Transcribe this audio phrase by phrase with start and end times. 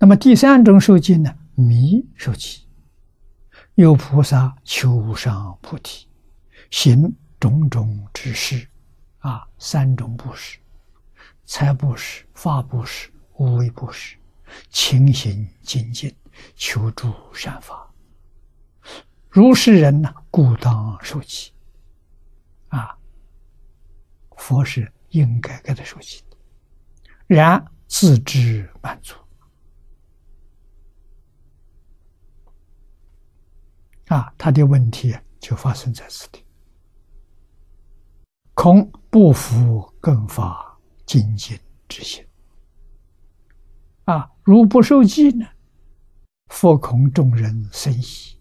[0.00, 1.34] 那么第三种受记呢？
[1.56, 2.60] 迷受记，
[3.74, 6.06] 有菩萨求上菩提，
[6.70, 8.68] 行种种之事，
[9.18, 10.56] 啊，三种布施：
[11.44, 14.16] 财布施、法布施、无为布施，
[14.70, 16.14] 勤行精进，
[16.54, 17.84] 求诸善法。
[19.28, 21.50] 如是人呢，故当受记。
[22.68, 22.96] 啊，
[24.36, 26.36] 佛是应该给他受记的，
[27.26, 29.16] 然自知满足。
[34.08, 36.42] 啊，他的问题就发生在此地，
[38.54, 41.58] 恐不服更发精进
[41.88, 42.26] 之心。
[44.04, 45.46] 啊，如不受记呢？
[46.48, 48.38] 佛恐众人生疑。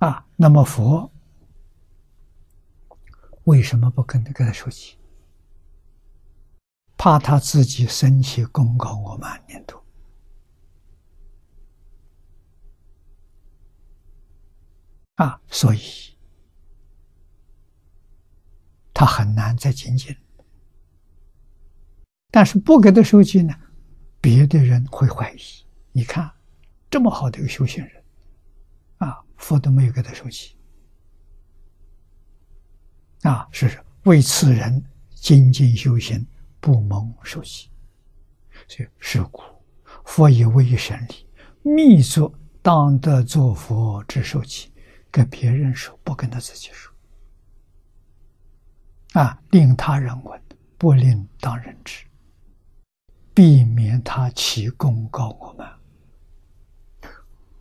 [0.00, 1.10] 啊，那么佛
[3.44, 4.98] 为什么不跟他跟他受记？
[7.04, 9.78] 怕他自己生气公告我们念头
[15.16, 16.16] 啊，所以
[18.94, 20.16] 他很难再精进。
[22.30, 23.54] 但是不给他收集呢，
[24.18, 25.38] 别的人会怀疑。
[25.92, 26.32] 你看，
[26.88, 28.02] 这么好的一个修行人，
[28.96, 30.56] 啊，佛都没有给他收集，
[33.24, 36.26] 啊，是为此人精进修行。
[36.64, 37.68] 不蒙受记，
[38.66, 39.42] 所以是故
[40.06, 41.28] 佛以为神力，
[41.60, 44.72] 密作当得作佛之受记，
[45.10, 46.90] 跟别人说，不跟他自己说。
[49.12, 50.42] 啊，令他人闻，
[50.78, 52.06] 不令当人知，
[53.34, 55.68] 避免他起公告我们，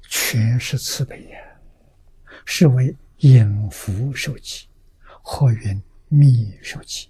[0.03, 1.37] 全是慈悲呀，
[2.45, 4.69] 是为引福受记，
[5.21, 7.09] 或云密受记。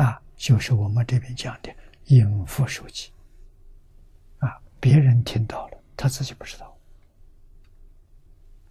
[0.00, 3.10] 啊，就是我们这边讲的应付手机，
[4.38, 6.67] 啊，别人听到了，他自己不知道。